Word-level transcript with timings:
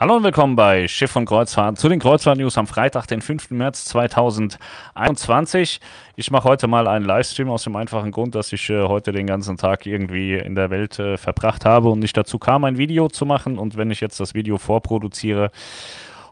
Hallo 0.00 0.14
und 0.14 0.22
willkommen 0.22 0.54
bei 0.54 0.86
Schiff 0.86 1.16
und 1.16 1.24
Kreuzfahrt 1.24 1.76
zu 1.76 1.88
den 1.88 1.98
Kreuzfahrt-News 1.98 2.56
am 2.56 2.68
Freitag, 2.68 3.08
den 3.08 3.20
5. 3.20 3.50
März 3.50 3.84
2021. 3.86 5.80
Ich 6.14 6.30
mache 6.30 6.48
heute 6.48 6.68
mal 6.68 6.86
einen 6.86 7.04
Livestream 7.04 7.50
aus 7.50 7.64
dem 7.64 7.74
einfachen 7.74 8.12
Grund, 8.12 8.36
dass 8.36 8.52
ich 8.52 8.70
äh, 8.70 8.84
heute 8.84 9.10
den 9.10 9.26
ganzen 9.26 9.56
Tag 9.56 9.86
irgendwie 9.86 10.34
in 10.34 10.54
der 10.54 10.70
Welt 10.70 11.00
äh, 11.00 11.16
verbracht 11.16 11.64
habe 11.64 11.88
und 11.88 11.98
nicht 11.98 12.16
dazu 12.16 12.38
kam, 12.38 12.62
ein 12.62 12.78
Video 12.78 13.08
zu 13.08 13.26
machen. 13.26 13.58
Und 13.58 13.76
wenn 13.76 13.90
ich 13.90 14.00
jetzt 14.00 14.20
das 14.20 14.34
Video 14.34 14.56
vorproduziere 14.58 15.50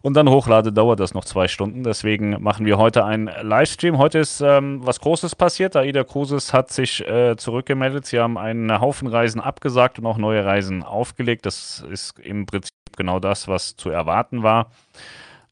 und 0.01 0.15
dann 0.15 0.31
hochlade, 0.31 0.73
dauert 0.73 1.01
das 1.01 1.13
noch 1.13 1.25
zwei 1.25 1.49
Stunden. 1.49 1.83
Deswegen 1.83 2.41
machen 2.41 2.67
wir 2.67 2.79
heute 2.79 3.05
einen 3.05 3.29
Livestream. 3.43 3.99
Heute 3.99 4.21
ist 4.21 4.41
ähm, 4.43 4.79
was 4.87 5.01
Großes 5.01 5.35
passiert. 5.35 5.75
Aida 5.75 6.05
Cruises 6.05 6.53
hat 6.53 6.71
sich 6.71 7.05
äh, 7.09 7.35
zurückgemeldet. 7.37 8.07
Sie 8.07 8.21
haben 8.21 8.39
einen 8.39 8.81
Haufen 8.81 9.09
Reisen 9.09 9.41
abgesagt 9.41 9.99
und 9.99 10.07
auch 10.07 10.19
neue 10.19 10.45
Reisen 10.45 10.85
aufgelegt. 10.85 11.47
Das 11.47 11.85
ist 11.91 12.17
im 12.21 12.47
Prinzip 12.47 12.76
genau 12.97 13.21
das, 13.21 13.49
was 13.49 13.77
zu 13.77 13.91
erwarten 13.91 14.43
war. 14.43 14.71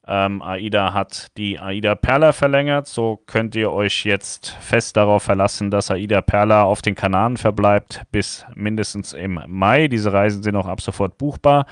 Ähm, 0.07 0.43
AIDA 0.43 0.93
hat 0.93 1.29
die 1.39 1.59
AIDA 1.59 1.95
Perla 1.95 2.33
verlängert. 2.33 2.87
So 2.87 3.23
könnt 3.27 3.55
ihr 3.55 3.73
euch 3.73 4.05
jetzt 4.05 4.51
fest 4.61 4.97
darauf 4.97 5.23
verlassen, 5.23 5.71
dass 5.71 5.91
AIDA 5.91 6.21
Perla 6.21 6.65
auf 6.65 6.83
den 6.83 6.95
Kanaren 6.95 7.37
verbleibt 7.37 8.03
bis 8.13 8.45
mindestens 8.55 9.15
im 9.15 9.41
Mai. 9.47 9.89
Diese 9.89 10.13
Reisen 10.13 10.43
sind 10.43 10.57
auch 10.57 10.67
ab 10.67 10.81
sofort 10.83 11.17
buchbar. 11.17 11.67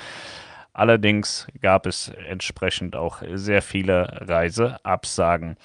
Allerdings 0.73 1.47
gab 1.61 1.85
es 1.85 2.09
entsprechend 2.29 2.97
auch 2.97 3.23
sehr 3.35 3.61
viele 3.61 4.21
Reiseabsagen. 4.23 5.57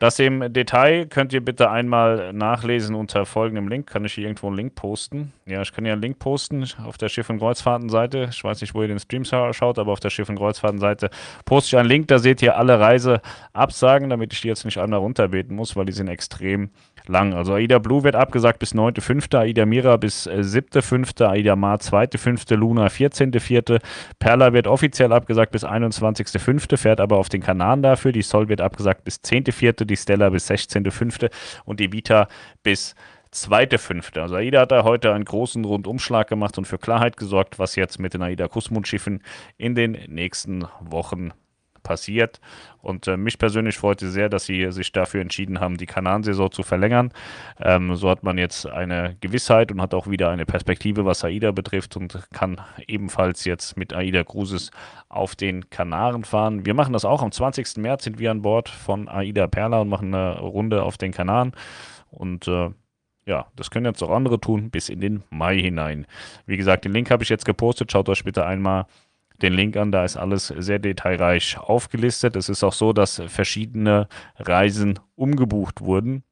Das 0.00 0.18
im 0.18 0.52
Detail 0.52 1.06
könnt 1.06 1.32
ihr 1.32 1.40
bitte 1.40 1.70
einmal 1.70 2.32
nachlesen 2.32 2.96
unter 2.96 3.26
folgendem 3.26 3.68
Link. 3.68 3.86
Kann 3.86 4.04
ich 4.04 4.14
hier 4.14 4.24
irgendwo 4.24 4.48
einen 4.48 4.56
Link 4.56 4.74
posten? 4.74 5.32
Ja, 5.46 5.62
ich 5.62 5.72
kann 5.72 5.84
hier 5.84 5.92
einen 5.92 6.02
Link 6.02 6.18
posten 6.18 6.66
auf 6.84 6.98
der 6.98 7.08
Schiff- 7.08 7.30
und 7.30 7.38
Kreuzfahrtenseite. 7.38 8.28
Ich 8.30 8.42
weiß 8.42 8.60
nicht, 8.60 8.74
wo 8.74 8.82
ihr 8.82 8.88
den 8.88 8.98
Stream 8.98 9.24
schaut, 9.24 9.78
aber 9.78 9.92
auf 9.92 10.00
der 10.00 10.10
Schiff- 10.10 10.28
und 10.28 10.36
Kreuzfahrtenseite 10.36 11.10
poste 11.44 11.68
ich 11.68 11.78
einen 11.78 11.88
Link. 11.88 12.08
Da 12.08 12.18
seht 12.18 12.42
ihr 12.42 12.56
alle 12.58 12.80
Reiseabsagen, 12.80 14.10
damit 14.10 14.32
ich 14.32 14.40
die 14.40 14.48
jetzt 14.48 14.64
nicht 14.64 14.78
einmal 14.78 14.98
runterbeten 14.98 15.54
muss, 15.54 15.76
weil 15.76 15.86
die 15.86 15.92
sind 15.92 16.08
extrem 16.08 16.70
lang. 17.06 17.34
Also 17.34 17.54
AIDA 17.54 17.78
Blue 17.78 18.02
wird 18.02 18.16
abgesagt 18.16 18.58
bis 18.58 18.74
9.5., 18.74 19.36
AIDA 19.36 19.66
Mira 19.66 19.96
bis 19.96 20.26
äh, 20.26 20.40
7.5., 20.40 21.24
AIDA 21.24 21.56
Mar 21.56 21.78
2.5., 21.78 22.54
Luna 22.56 22.86
14.4., 22.86 23.80
Perla 24.18 24.52
wird 24.52 24.66
offiziell 24.66 25.12
abgesagt 25.12 25.52
bis 25.52 25.64
21.5., 25.64 26.76
fährt 26.76 27.00
aber 27.00 27.18
auf 27.18 27.28
den 27.28 27.42
Kanaren 27.42 27.82
dafür, 27.82 28.12
die 28.12 28.22
Sol 28.22 28.48
wird 28.48 28.60
abgesagt 28.60 29.04
bis 29.04 29.16
10.4., 29.16 29.83
die 29.86 29.96
Stella 29.96 30.30
bis 30.30 30.50
16.5. 30.50 31.30
und 31.64 31.80
die 31.80 31.92
Vita 31.92 32.28
bis 32.62 32.94
2.5. 33.32 34.18
Also 34.20 34.36
AIDA 34.36 34.60
hat 34.60 34.72
da 34.72 34.84
heute 34.84 35.12
einen 35.12 35.24
großen 35.24 35.64
Rundumschlag 35.64 36.28
gemacht 36.28 36.56
und 36.56 36.66
für 36.66 36.78
Klarheit 36.78 37.16
gesorgt, 37.16 37.58
was 37.58 37.76
jetzt 37.76 37.98
mit 37.98 38.14
den 38.14 38.22
AIDA 38.22 38.48
Kusmund-Schiffen 38.48 39.22
in 39.58 39.74
den 39.74 39.92
nächsten 40.08 40.66
Wochen 40.80 41.32
passiert. 41.84 42.40
Und 42.82 43.06
äh, 43.06 43.16
mich 43.16 43.38
persönlich 43.38 43.78
freute 43.78 44.10
sehr, 44.10 44.28
dass 44.28 44.46
sie 44.46 44.72
sich 44.72 44.90
dafür 44.90 45.20
entschieden 45.20 45.60
haben, 45.60 45.76
die 45.76 45.86
Kanansaison 45.86 46.50
zu 46.50 46.64
verlängern. 46.64 47.12
Ähm, 47.60 47.94
so 47.94 48.10
hat 48.10 48.24
man 48.24 48.36
jetzt 48.36 48.66
eine 48.66 49.16
Gewissheit 49.20 49.70
und 49.70 49.80
hat 49.80 49.94
auch 49.94 50.08
wieder 50.08 50.30
eine 50.30 50.44
Perspektive, 50.44 51.04
was 51.04 51.24
AIDA 51.24 51.52
betrifft 51.52 51.96
und 51.96 52.18
kann 52.32 52.60
ebenfalls 52.88 53.44
jetzt 53.44 53.76
mit 53.76 53.94
AIDA 53.94 54.24
Cruises 54.24 54.72
auf 55.08 55.36
den 55.36 55.70
Kanaren 55.70 56.24
fahren. 56.24 56.66
Wir 56.66 56.74
machen 56.74 56.92
das 56.92 57.04
auch. 57.04 57.22
Am 57.22 57.30
20. 57.30 57.76
März 57.76 58.02
sind 58.02 58.18
wir 58.18 58.32
an 58.32 58.42
Bord 58.42 58.68
von 58.68 59.08
AIDA 59.08 59.46
Perla 59.46 59.82
und 59.82 59.88
machen 59.88 60.12
eine 60.12 60.40
Runde 60.40 60.82
auf 60.82 60.98
den 60.98 61.12
Kanaren. 61.12 61.52
Und 62.10 62.48
äh, 62.48 62.70
ja, 63.26 63.46
das 63.56 63.70
können 63.70 63.86
jetzt 63.86 64.02
auch 64.02 64.10
andere 64.10 64.40
tun, 64.40 64.70
bis 64.70 64.88
in 64.88 65.00
den 65.00 65.22
Mai 65.30 65.58
hinein. 65.58 66.06
Wie 66.46 66.56
gesagt, 66.56 66.84
den 66.84 66.92
Link 66.92 67.10
habe 67.10 67.22
ich 67.22 67.28
jetzt 67.28 67.46
gepostet. 67.46 67.90
Schaut 67.90 68.08
euch 68.08 68.24
bitte 68.24 68.44
einmal 68.44 68.86
den 69.42 69.52
Link 69.52 69.76
an, 69.76 69.92
da 69.92 70.04
ist 70.04 70.16
alles 70.16 70.48
sehr 70.48 70.78
detailreich 70.78 71.58
aufgelistet. 71.58 72.36
Es 72.36 72.48
ist 72.48 72.62
auch 72.62 72.72
so, 72.72 72.92
dass 72.92 73.20
verschiedene 73.26 74.08
Reisen 74.38 74.98
umgebucht 75.16 75.80
wurden 75.80 76.22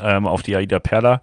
ähm, 0.00 0.26
auf 0.26 0.42
die 0.42 0.56
AIDA 0.56 0.78
Perla. 0.78 1.20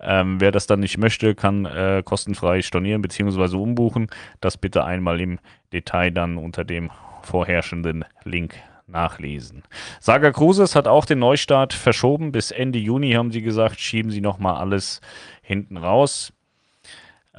Ähm, 0.00 0.40
wer 0.40 0.52
das 0.52 0.66
dann 0.66 0.80
nicht 0.80 0.98
möchte, 0.98 1.34
kann 1.34 1.64
äh, 1.64 2.02
kostenfrei 2.04 2.62
stornieren 2.62 3.02
bzw. 3.02 3.56
umbuchen. 3.56 4.08
Das 4.40 4.56
bitte 4.56 4.84
einmal 4.84 5.20
im 5.20 5.38
Detail 5.72 6.10
dann 6.10 6.36
unter 6.36 6.64
dem 6.64 6.90
vorherrschenden 7.22 8.04
Link 8.24 8.54
nachlesen. 8.86 9.64
Saga 10.00 10.30
Cruises 10.30 10.74
hat 10.74 10.88
auch 10.88 11.04
den 11.04 11.18
Neustart 11.18 11.74
verschoben. 11.74 12.32
Bis 12.32 12.50
Ende 12.50 12.78
Juni 12.78 13.12
haben 13.12 13.32
sie 13.32 13.42
gesagt, 13.42 13.80
schieben 13.80 14.10
sie 14.10 14.20
nochmal 14.20 14.56
alles 14.56 15.00
hinten 15.42 15.76
raus. 15.76 16.32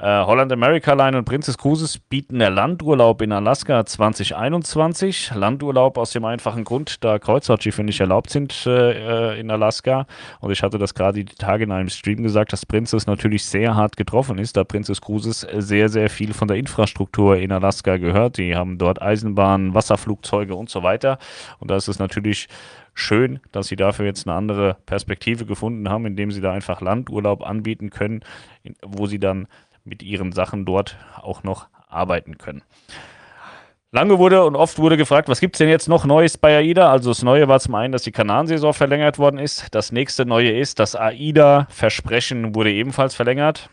Äh, 0.00 0.24
Holland 0.24 0.50
America 0.50 0.94
Line 0.94 1.18
und 1.18 1.26
Princess 1.26 1.58
Cruises 1.58 1.98
bieten 1.98 2.38
der 2.38 2.48
Landurlaub 2.48 3.20
in 3.20 3.32
Alaska 3.32 3.84
2021. 3.84 5.32
Landurlaub 5.34 5.98
aus 5.98 6.12
dem 6.12 6.24
einfachen 6.24 6.64
Grund, 6.64 7.04
da 7.04 7.18
Kreuzfahrtschiffe 7.18 7.84
nicht 7.84 8.00
erlaubt 8.00 8.30
sind 8.30 8.66
äh, 8.66 9.38
in 9.38 9.50
Alaska. 9.50 10.06
Und 10.40 10.52
ich 10.52 10.62
hatte 10.62 10.78
das 10.78 10.94
gerade 10.94 11.22
die 11.22 11.34
Tage 11.34 11.64
in 11.64 11.72
einem 11.72 11.90
Stream 11.90 12.22
gesagt, 12.22 12.54
dass 12.54 12.64
Princess 12.64 13.06
natürlich 13.06 13.44
sehr 13.44 13.76
hart 13.76 13.98
getroffen 13.98 14.38
ist, 14.38 14.56
da 14.56 14.64
Princess 14.64 15.02
Cruises 15.02 15.46
sehr, 15.58 15.90
sehr 15.90 16.08
viel 16.08 16.32
von 16.32 16.48
der 16.48 16.56
Infrastruktur 16.56 17.36
in 17.36 17.52
Alaska 17.52 17.98
gehört. 17.98 18.38
Die 18.38 18.56
haben 18.56 18.78
dort 18.78 19.02
Eisenbahnen, 19.02 19.74
Wasserflugzeuge 19.74 20.54
und 20.54 20.70
so 20.70 20.82
weiter. 20.82 21.18
Und 21.58 21.70
da 21.70 21.76
ist 21.76 21.88
es 21.88 21.98
natürlich 21.98 22.48
schön, 22.94 23.40
dass 23.52 23.68
sie 23.68 23.76
dafür 23.76 24.06
jetzt 24.06 24.26
eine 24.26 24.34
andere 24.34 24.78
Perspektive 24.86 25.44
gefunden 25.44 25.90
haben, 25.90 26.06
indem 26.06 26.30
sie 26.30 26.40
da 26.40 26.52
einfach 26.52 26.80
Landurlaub 26.80 27.46
anbieten 27.46 27.90
können, 27.90 28.22
wo 28.82 29.06
sie 29.06 29.18
dann 29.18 29.46
mit 29.84 30.02
ihren 30.02 30.32
Sachen 30.32 30.64
dort 30.64 30.96
auch 31.20 31.42
noch 31.42 31.68
arbeiten 31.88 32.38
können. 32.38 32.62
Lange 33.92 34.18
wurde 34.18 34.44
und 34.44 34.54
oft 34.54 34.78
wurde 34.78 34.96
gefragt, 34.96 35.28
was 35.28 35.40
gibt 35.40 35.56
es 35.56 35.58
denn 35.58 35.68
jetzt 35.68 35.88
noch 35.88 36.04
Neues 36.04 36.38
bei 36.38 36.56
AIDA? 36.56 36.92
Also 36.92 37.10
das 37.10 37.24
Neue 37.24 37.48
war 37.48 37.58
zum 37.58 37.74
einen, 37.74 37.90
dass 37.90 38.02
die 38.02 38.12
Kanansaison 38.12 38.72
verlängert 38.72 39.18
worden 39.18 39.38
ist. 39.38 39.74
Das 39.74 39.90
nächste 39.90 40.24
Neue 40.24 40.56
ist, 40.56 40.78
das 40.78 40.94
AIDA-Versprechen 40.94 42.54
wurde 42.54 42.72
ebenfalls 42.72 43.16
verlängert. 43.16 43.68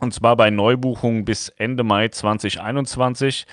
Und 0.00 0.12
zwar 0.12 0.36
bei 0.36 0.50
Neubuchungen 0.50 1.24
bis 1.24 1.48
Ende 1.48 1.84
Mai 1.84 2.08
2021. 2.08 3.46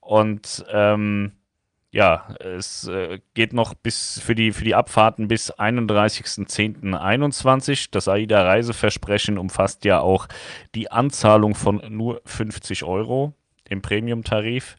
Und 0.00 0.64
ähm, 0.72 1.32
ja, 1.94 2.26
es 2.40 2.88
äh, 2.88 3.20
geht 3.34 3.52
noch 3.52 3.74
bis 3.74 4.18
für 4.18 4.34
die, 4.34 4.50
für 4.50 4.64
die 4.64 4.74
Abfahrten 4.74 5.28
bis 5.28 5.54
31.10.21. 5.54 7.90
Das 7.92 8.08
AIDA-Reiseversprechen 8.08 9.38
umfasst 9.38 9.84
ja 9.84 10.00
auch 10.00 10.26
die 10.74 10.90
Anzahlung 10.90 11.54
von 11.54 11.80
nur 11.90 12.20
50 12.24 12.82
Euro 12.82 13.32
im 13.68 13.80
Premium-Tarif. 13.80 14.74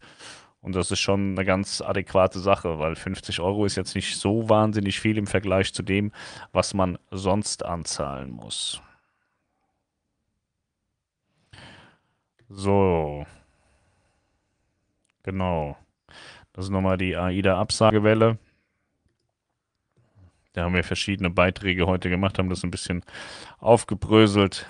Und 0.59 0.75
das 0.75 0.91
ist 0.91 0.99
schon 0.99 1.37
eine 1.37 1.45
ganz 1.45 1.79
adäquate 1.79 2.39
Sache, 2.39 2.79
weil 2.79 2.97
50 2.97 3.39
Euro 3.39 3.65
ist 3.65 3.77
jetzt 3.77 3.95
nicht 3.95 4.17
so 4.17 4.49
wahnsinnig 4.49 4.99
viel 4.99 5.17
im 5.17 5.27
Vergleich 5.27 5.73
zu 5.73 5.83
dem, 5.83 6.11
was 6.51 6.73
man 6.73 6.97
sonst 7.11 7.63
anzahlen 7.63 8.31
muss. 8.31 8.81
So. 12.49 13.25
Genau. 15.23 15.77
Das 16.55 16.66
ist 16.66 16.71
nochmal 16.71 16.97
die 16.97 17.17
AIDA-Absagewelle. 17.17 18.38
Da 20.53 20.63
haben 20.63 20.73
wir 20.73 20.85
verschiedene 20.85 21.29
Beiträge 21.29 21.85
heute 21.85 22.09
gemacht, 22.09 22.39
haben 22.39 22.49
das 22.49 22.63
ein 22.63 22.71
bisschen 22.71 23.03
aufgebröselt. 23.59 24.66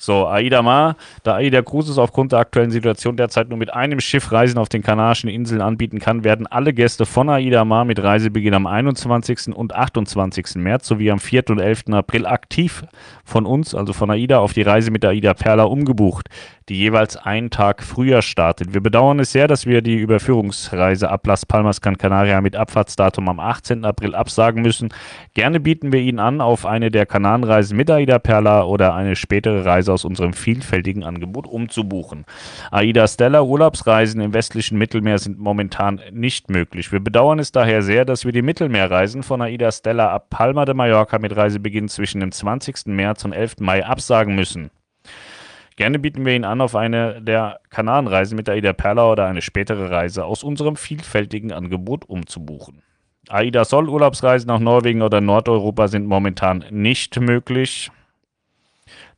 So, 0.00 0.28
Aida 0.28 0.62
Mar, 0.62 0.94
da 1.24 1.34
Aida 1.34 1.60
Cruises 1.60 1.98
aufgrund 1.98 2.30
der 2.30 2.38
aktuellen 2.38 2.70
Situation 2.70 3.16
derzeit 3.16 3.48
nur 3.48 3.58
mit 3.58 3.74
einem 3.74 3.98
Schiff 3.98 4.30
Reisen 4.30 4.56
auf 4.56 4.68
den 4.68 4.80
Kanarischen 4.80 5.28
Inseln 5.28 5.60
anbieten 5.60 5.98
kann, 5.98 6.22
werden 6.22 6.46
alle 6.46 6.72
Gäste 6.72 7.04
von 7.04 7.28
Aida 7.28 7.64
Mar 7.64 7.84
mit 7.84 8.00
Reisebeginn 8.00 8.54
am 8.54 8.68
21. 8.68 9.48
und 9.56 9.74
28. 9.74 10.54
März 10.54 10.86
sowie 10.86 11.10
am 11.10 11.18
4. 11.18 11.50
und 11.50 11.58
11. 11.58 11.86
April 11.90 12.26
aktiv 12.26 12.84
von 13.24 13.44
uns, 13.44 13.74
also 13.74 13.92
von 13.92 14.08
Aida, 14.12 14.38
auf 14.38 14.52
die 14.52 14.62
Reise 14.62 14.92
mit 14.92 15.04
Aida 15.04 15.34
Perla 15.34 15.64
umgebucht 15.64 16.28
die 16.68 16.76
jeweils 16.76 17.16
einen 17.16 17.50
Tag 17.50 17.82
früher 17.82 18.22
startet. 18.22 18.74
Wir 18.74 18.82
bedauern 18.82 19.18
es 19.20 19.32
sehr, 19.32 19.48
dass 19.48 19.66
wir 19.66 19.80
die 19.80 19.96
Überführungsreise 19.96 21.10
ab 21.10 21.26
Las 21.26 21.46
Palmas 21.46 21.80
Gran 21.80 21.96
Canaria 21.96 22.40
mit 22.40 22.56
Abfahrtsdatum 22.56 23.28
am 23.28 23.40
18. 23.40 23.84
April 23.84 24.14
absagen 24.14 24.62
müssen. 24.62 24.90
Gerne 25.34 25.60
bieten 25.60 25.92
wir 25.92 26.00
Ihnen 26.00 26.18
an, 26.18 26.40
auf 26.40 26.66
eine 26.66 26.90
der 26.90 27.06
Kanarenreisen 27.06 27.76
mit 27.76 27.90
Aida 27.90 28.18
Perla 28.18 28.64
oder 28.64 28.94
eine 28.94 29.16
spätere 29.16 29.64
Reise 29.64 29.87
aus 29.88 30.04
unserem 30.04 30.32
vielfältigen 30.32 31.04
Angebot 31.04 31.46
umzubuchen. 31.46 32.24
Aida 32.70 33.06
Stella 33.06 33.42
Urlaubsreisen 33.42 34.20
im 34.20 34.34
westlichen 34.34 34.78
Mittelmeer 34.78 35.18
sind 35.18 35.38
momentan 35.38 36.00
nicht 36.12 36.50
möglich. 36.50 36.92
Wir 36.92 37.00
bedauern 37.00 37.38
es 37.38 37.52
daher 37.52 37.82
sehr, 37.82 38.04
dass 38.04 38.24
wir 38.24 38.32
die 38.32 38.42
Mittelmeerreisen 38.42 39.22
von 39.22 39.42
Aida 39.42 39.72
Stella 39.72 40.10
ab 40.10 40.30
Palma 40.30 40.64
de 40.64 40.74
Mallorca 40.74 41.18
mit 41.18 41.36
Reisebeginn 41.36 41.88
zwischen 41.88 42.20
dem 42.20 42.32
20. 42.32 42.86
März 42.86 43.24
und 43.24 43.32
11. 43.32 43.60
Mai 43.60 43.84
absagen 43.84 44.34
müssen. 44.34 44.70
Gerne 45.78 46.00
bieten 46.00 46.26
wir 46.26 46.34
Ihnen 46.34 46.44
an, 46.44 46.60
auf 46.60 46.74
eine 46.74 47.22
der 47.22 47.60
Kanarenreisen 47.70 48.34
mit 48.34 48.48
AIDA 48.48 48.72
Perla 48.72 49.12
oder 49.12 49.26
eine 49.26 49.42
spätere 49.42 49.92
Reise 49.92 50.24
aus 50.24 50.42
unserem 50.42 50.74
vielfältigen 50.74 51.52
Angebot 51.52 52.08
umzubuchen. 52.08 52.82
AIDA 53.28 53.64
Soll 53.64 53.88
Urlaubsreisen 53.88 54.48
nach 54.48 54.58
Norwegen 54.58 55.02
oder 55.02 55.20
Nordeuropa 55.20 55.86
sind 55.86 56.06
momentan 56.06 56.64
nicht 56.70 57.20
möglich. 57.20 57.92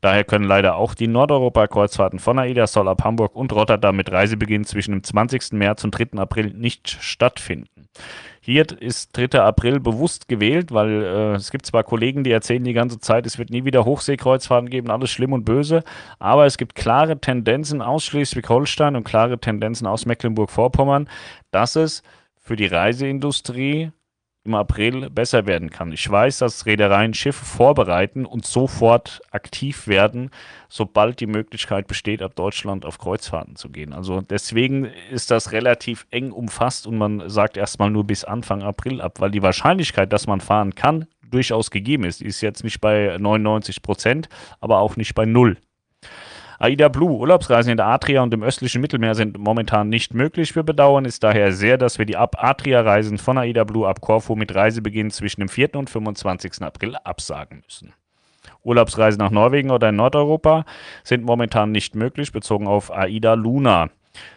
Daher 0.01 0.25
können 0.25 0.45
leider 0.45 0.77
auch 0.77 0.95
die 0.95 1.09
Nordeuropa-Kreuzfahrten 1.09 2.19
von 2.19 2.39
AIDA, 2.39 2.67
Sol 2.67 2.89
ab 2.89 3.05
Hamburg 3.05 3.37
und 3.37 3.53
Rotterdam 3.53 3.97
mit 3.97 4.11
Reisebeginn 4.11 4.65
zwischen 4.65 4.93
dem 4.93 5.03
20. 5.03 5.53
März 5.53 5.85
und 5.85 5.91
3. 5.93 6.19
April 6.19 6.55
nicht 6.55 6.89
stattfinden. 6.89 7.89
Hier 8.41 8.65
ist 8.81 9.17
3. 9.17 9.41
April 9.41 9.81
bewusst 9.81 10.27
gewählt, 10.27 10.73
weil 10.73 11.03
äh, 11.03 11.35
es 11.35 11.51
gibt 11.51 11.67
zwar 11.67 11.85
Kollegen, 11.85 12.25
die 12.25 12.31
erzählen 12.31 12.65
die 12.65 12.73
ganze 12.73 12.99
Zeit, 12.99 13.27
es 13.27 13.39
wird 13.39 13.51
nie 13.51 13.67
wieder 13.67 13.85
Hochseekreuzfahrten 13.85 14.71
geben, 14.71 14.91
alles 14.91 15.11
schlimm 15.11 15.35
und 15.35 15.45
böse, 15.45 15.85
aber 16.19 16.47
es 16.47 16.57
gibt 16.57 16.75
klare 16.75 17.21
Tendenzen 17.21 17.83
aus 17.83 18.05
Schleswig-Holstein 18.05 18.97
und 18.97 19.05
klare 19.05 19.39
Tendenzen 19.39 19.87
aus 19.87 20.07
Mecklenburg-Vorpommern, 20.07 21.09
dass 21.51 21.77
es 21.77 22.03
für 22.39 22.57
die 22.57 22.67
Reiseindustrie 22.67 23.93
im 24.51 24.55
April 24.57 25.09
besser 25.11 25.47
werden 25.47 25.71
kann. 25.71 25.93
Ich 25.93 26.11
weiß, 26.11 26.39
dass 26.39 26.67
Reedereien 26.67 27.15
Schiffe 27.15 27.45
vorbereiten 27.45 28.27
und 28.27 28.45
sofort 28.45 29.23
aktiv 29.31 29.87
werden, 29.87 30.31
sobald 30.69 31.21
die 31.21 31.27
Möglichkeit 31.27 31.87
besteht, 31.87 32.21
ab 32.21 32.35
Deutschland 32.35 32.85
auf 32.85 32.99
Kreuzfahrten 32.99 33.55
zu 33.55 33.71
gehen. 33.71 33.93
Also 33.93 34.21
deswegen 34.21 34.87
ist 35.11 35.31
das 35.31 35.53
relativ 35.53 36.07
eng 36.11 36.33
umfasst 36.33 36.87
und 36.87 36.99
man 36.99 37.31
sagt 37.31 37.57
erstmal 37.57 37.91
nur 37.91 38.05
bis 38.05 38.25
Anfang 38.25 38.63
April 38.63 39.01
ab, 39.01 39.21
weil 39.21 39.31
die 39.31 39.43
Wahrscheinlichkeit, 39.43 40.13
dass 40.13 40.27
man 40.27 40.41
fahren 40.41 40.75
kann, 40.75 41.07
durchaus 41.31 41.71
gegeben 41.71 42.05
ist. 42.05 42.21
Die 42.21 42.27
ist 42.27 42.41
jetzt 42.41 42.65
nicht 42.65 42.81
bei 42.81 43.17
99 43.19 43.83
Prozent, 43.83 44.29
aber 44.61 44.81
auch 44.81 44.97
nicht 44.97 45.15
bei 45.15 45.27
null. 45.27 45.59
AIDA 46.63 46.89
Blue, 46.89 47.13
Urlaubsreisen 47.13 47.71
in 47.71 47.79
der 47.79 47.87
Adria 47.87 48.23
und 48.23 48.35
im 48.35 48.43
östlichen 48.43 48.83
Mittelmeer 48.83 49.15
sind 49.15 49.39
momentan 49.39 49.89
nicht 49.89 50.13
möglich. 50.13 50.55
Wir 50.55 50.63
bedauern 50.63 51.07
es 51.07 51.19
daher 51.19 51.53
sehr, 51.53 51.79
dass 51.79 51.99
wir 51.99 52.05
die 52.05 52.19
Ab-Adria-Reisen 52.19 53.17
von 53.17 53.39
AIDA 53.39 53.65
Blue 53.65 53.89
ab 53.89 54.03
Corfu 54.03 54.37
mit 54.37 54.55
Reisebeginn 54.55 55.11
zwischen 55.11 55.41
dem 55.41 55.49
4. 55.49 55.77
und 55.77 55.89
25. 55.89 56.61
April 56.61 56.97
absagen 56.97 57.63
müssen. 57.65 57.95
Urlaubsreisen 58.63 59.19
nach 59.19 59.31
Norwegen 59.31 59.71
oder 59.71 59.89
in 59.89 59.97
Nordeuropa 59.97 60.67
sind 61.03 61.25
momentan 61.25 61.73
nicht 61.73 61.95
möglich, 61.95 62.31
bezogen 62.31 62.67
auf 62.67 62.93
AIDA 62.95 63.33
Luna. 63.33 63.89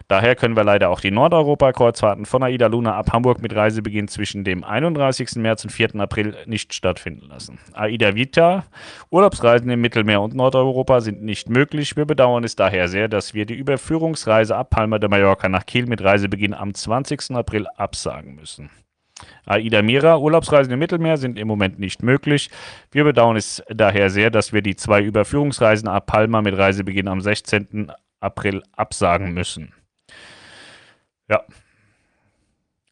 Daher 0.07 0.35
können 0.35 0.55
wir 0.55 0.63
leider 0.63 0.89
auch 0.89 0.99
die 0.99 1.11
Nordeuropa-Kreuzfahrten 1.11 2.25
von 2.25 2.43
AIDA 2.43 2.67
Luna 2.67 2.95
ab 2.95 3.11
Hamburg 3.11 3.41
mit 3.41 3.55
Reisebeginn 3.55 4.07
zwischen 4.07 4.43
dem 4.43 4.63
31. 4.63 5.35
März 5.37 5.63
und 5.63 5.71
4. 5.71 5.95
April 5.95 6.35
nicht 6.45 6.73
stattfinden 6.73 7.27
lassen. 7.27 7.57
AIDA 7.73 8.15
Vita, 8.15 8.65
Urlaubsreisen 9.09 9.69
im 9.69 9.81
Mittelmeer 9.81 10.21
und 10.21 10.35
Nordeuropa 10.35 11.01
sind 11.01 11.23
nicht 11.23 11.49
möglich. 11.49 11.95
Wir 11.95 12.05
bedauern 12.05 12.43
es 12.43 12.55
daher 12.55 12.87
sehr, 12.87 13.07
dass 13.07 13.33
wir 13.33 13.45
die 13.45 13.55
Überführungsreise 13.55 14.55
ab 14.55 14.69
Palma 14.69 14.99
de 14.99 15.09
Mallorca 15.09 15.49
nach 15.49 15.65
Kiel 15.65 15.87
mit 15.87 16.03
Reisebeginn 16.03 16.53
am 16.53 16.73
20. 16.73 17.31
April 17.31 17.67
absagen 17.77 18.35
müssen. 18.35 18.69
AIDA 19.45 19.81
Mira, 19.81 20.17
Urlaubsreisen 20.17 20.73
im 20.73 20.79
Mittelmeer 20.79 21.17
sind 21.17 21.37
im 21.37 21.47
Moment 21.47 21.79
nicht 21.79 22.03
möglich. 22.03 22.49
Wir 22.91 23.03
bedauern 23.03 23.37
es 23.37 23.63
daher 23.69 24.09
sehr, 24.09 24.29
dass 24.29 24.53
wir 24.53 24.61
die 24.61 24.75
zwei 24.75 25.01
Überführungsreisen 25.01 25.87
ab 25.87 26.07
Palma 26.07 26.41
mit 26.41 26.57
Reisebeginn 26.57 27.07
am 27.07 27.21
16. 27.21 27.91
April 28.23 28.63
absagen 28.71 29.33
müssen. 29.33 29.73
Ja. 31.29 31.43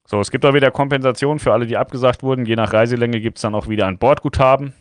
So, 0.06 0.20
es 0.20 0.30
gibt 0.30 0.46
auch 0.46 0.54
wieder 0.54 0.72
Kompensation 0.72 1.40
für 1.40 1.54
alle, 1.54 1.66
die 1.66 1.78
abgesagt 1.78 2.22
wurden. 2.22 2.46
Je 2.46 2.56
nach 2.56 2.74
Reiselänge 2.74 3.22
gibt 3.22 3.38
es 3.38 3.44
dann 3.44 3.56
auch 3.56 3.70
wieder 3.70 3.88
ein 3.88 3.98
Bordguthaben. 3.98 4.74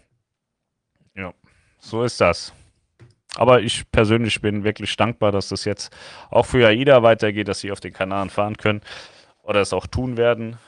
Ja, 1.14 1.32
so 1.78 2.02
ist 2.02 2.20
das. 2.20 2.52
Aber 3.36 3.60
ich 3.60 3.88
persönlich 3.92 4.40
bin 4.40 4.64
wirklich 4.64 4.96
dankbar, 4.96 5.30
dass 5.30 5.48
das 5.48 5.64
jetzt 5.64 5.96
auch 6.30 6.46
für 6.46 6.66
AIDA 6.66 7.04
weitergeht, 7.04 7.46
dass 7.46 7.60
sie 7.60 7.70
auf 7.70 7.78
den 7.78 7.92
Kanaren 7.92 8.28
fahren 8.28 8.56
können 8.56 8.80
oder 9.42 9.60
es 9.60 9.72
auch 9.72 9.86
tun 9.86 10.16
werden. 10.16 10.58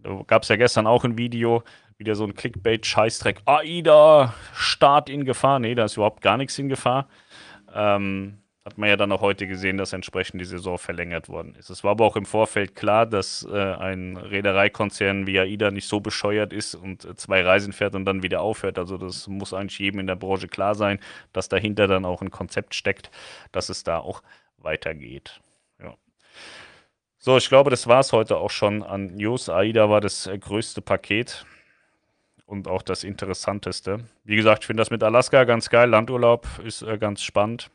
Da 0.00 0.22
gab 0.26 0.42
es 0.42 0.48
ja 0.48 0.56
gestern 0.56 0.88
auch 0.88 1.04
ein 1.04 1.16
Video, 1.16 1.62
wieder 1.96 2.16
so 2.16 2.24
ein 2.24 2.34
Clickbait-Scheißdreck. 2.34 3.42
AIDA, 3.44 4.34
Start 4.52 5.08
in 5.08 5.24
Gefahr. 5.24 5.60
Nee, 5.60 5.76
da 5.76 5.84
ist 5.84 5.96
überhaupt 5.96 6.22
gar 6.22 6.36
nichts 6.36 6.58
in 6.58 6.68
Gefahr. 6.68 7.08
Ähm, 7.72 8.38
hat 8.68 8.76
man 8.76 8.90
ja 8.90 8.98
dann 8.98 9.10
auch 9.12 9.22
heute 9.22 9.46
gesehen, 9.46 9.78
dass 9.78 9.94
entsprechend 9.94 10.42
die 10.42 10.44
Saison 10.44 10.76
verlängert 10.76 11.30
worden 11.30 11.54
ist. 11.58 11.70
Es 11.70 11.84
war 11.84 11.92
aber 11.92 12.04
auch 12.04 12.16
im 12.16 12.26
Vorfeld 12.26 12.76
klar, 12.76 13.06
dass 13.06 13.48
äh, 13.50 13.56
ein 13.56 14.18
Reedereikonzern 14.18 15.26
wie 15.26 15.38
AIDA 15.38 15.70
nicht 15.70 15.88
so 15.88 16.00
bescheuert 16.00 16.52
ist 16.52 16.74
und 16.74 17.06
äh, 17.06 17.14
zwei 17.16 17.42
Reisen 17.42 17.72
fährt 17.72 17.94
und 17.94 18.04
dann 18.04 18.22
wieder 18.22 18.42
aufhört. 18.42 18.78
Also 18.78 18.98
das 18.98 19.26
muss 19.26 19.54
eigentlich 19.54 19.78
jedem 19.78 20.00
in 20.00 20.06
der 20.06 20.16
Branche 20.16 20.48
klar 20.48 20.74
sein, 20.74 21.00
dass 21.32 21.48
dahinter 21.48 21.86
dann 21.86 22.04
auch 22.04 22.20
ein 22.20 22.30
Konzept 22.30 22.74
steckt, 22.74 23.10
dass 23.52 23.70
es 23.70 23.84
da 23.84 24.00
auch 24.00 24.22
weitergeht. 24.58 25.40
Ja. 25.82 25.94
So, 27.16 27.38
ich 27.38 27.48
glaube, 27.48 27.70
das 27.70 27.86
war 27.86 28.00
es 28.00 28.12
heute 28.12 28.36
auch 28.36 28.50
schon 28.50 28.82
an 28.82 29.14
News. 29.16 29.48
AIDA 29.48 29.88
war 29.88 30.02
das 30.02 30.26
äh, 30.26 30.36
größte 30.36 30.82
Paket 30.82 31.46
und 32.44 32.68
auch 32.68 32.82
das 32.82 33.02
interessanteste. 33.02 34.00
Wie 34.24 34.36
gesagt, 34.36 34.64
ich 34.64 34.66
finde 34.66 34.82
das 34.82 34.90
mit 34.90 35.02
Alaska 35.02 35.44
ganz 35.44 35.70
geil. 35.70 35.88
Landurlaub 35.88 36.46
ist 36.62 36.82
äh, 36.82 36.98
ganz 36.98 37.22
spannend. 37.22 37.70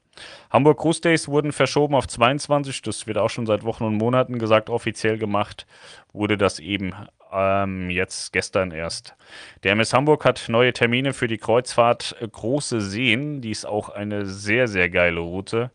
Hamburg 0.49 0.79
Cruise 0.79 1.01
Days 1.01 1.27
wurden 1.27 1.51
verschoben 1.51 1.95
auf 1.95 2.07
22. 2.07 2.81
Das 2.81 3.07
wird 3.07 3.17
auch 3.17 3.29
schon 3.29 3.45
seit 3.45 3.63
Wochen 3.63 3.83
und 3.83 3.97
Monaten 3.97 4.39
gesagt. 4.39 4.69
Offiziell 4.69 5.17
gemacht 5.17 5.65
wurde 6.11 6.37
das 6.37 6.59
eben 6.59 6.93
ähm, 7.31 7.89
jetzt 7.89 8.31
gestern 8.31 8.71
erst. 8.71 9.15
Der 9.63 9.71
MS 9.71 9.93
Hamburg 9.93 10.25
hat 10.25 10.45
neue 10.49 10.73
Termine 10.73 11.13
für 11.13 11.27
die 11.27 11.37
Kreuzfahrt 11.37 12.15
Große 12.31 12.81
Seen. 12.81 13.41
Die 13.41 13.51
ist 13.51 13.65
auch 13.65 13.89
eine 13.89 14.25
sehr, 14.25 14.67
sehr 14.67 14.89
geile 14.89 15.19
Route. 15.19 15.71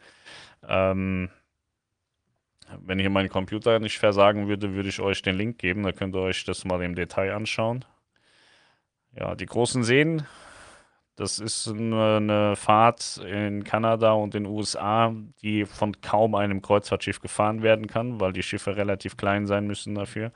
Ähm, 0.66 1.30
wenn 2.80 2.98
hier 2.98 3.10
mein 3.10 3.28
Computer 3.28 3.78
nicht 3.78 3.98
versagen 3.98 4.46
würde, 4.46 4.74
würde 4.74 4.88
ich 4.88 5.00
euch 5.00 5.22
den 5.22 5.36
Link 5.36 5.58
geben. 5.58 5.82
Da 5.82 5.92
könnt 5.92 6.14
ihr 6.14 6.20
euch 6.20 6.44
das 6.44 6.64
mal 6.64 6.82
im 6.82 6.94
Detail 6.94 7.34
anschauen. 7.34 7.84
Ja, 9.18 9.34
die 9.34 9.46
großen 9.46 9.82
Seen 9.82 10.26
das 11.18 11.40
ist 11.40 11.66
eine 11.66 12.54
Fahrt 12.54 13.16
in 13.26 13.64
Kanada 13.64 14.12
und 14.12 14.34
den 14.34 14.46
USA, 14.46 15.12
die 15.42 15.64
von 15.64 16.00
kaum 16.00 16.36
einem 16.36 16.62
Kreuzfahrtschiff 16.62 17.20
gefahren 17.20 17.62
werden 17.62 17.88
kann, 17.88 18.20
weil 18.20 18.32
die 18.32 18.44
Schiffe 18.44 18.76
relativ 18.76 19.16
klein 19.16 19.44
sein 19.48 19.66
müssen 19.66 19.96
dafür. 19.96 20.30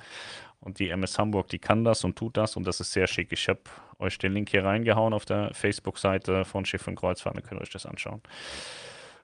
Und 0.59 0.81
die 0.81 0.91
MS 0.91 1.21
Hamburg, 1.21 1.47
die 1.49 1.61
kann 1.61 1.85
das 1.85 2.03
und 2.03 2.17
tut 2.17 2.37
das 2.37 2.57
und 2.57 2.67
das 2.67 2.81
ist 2.81 2.93
sehr 2.93 3.07
schick. 3.07 3.31
Ich 3.31 3.49
habe 3.49 3.61
euch 4.01 4.19
den 4.19 4.33
Link 4.33 4.51
hier 4.51 4.65
reingehauen 4.65 5.13
auf 5.13 5.25
der 5.25 5.55
Facebook-Seite 5.55 6.45
von 6.45 6.65
Schiff 6.65 6.89
und 6.89 6.97
Kreuzfahrt, 6.97 7.37
dann 7.37 7.45
könnt 7.45 7.61
ihr 7.61 7.63
euch 7.63 7.71
das 7.71 7.87
anschauen. 7.87 8.21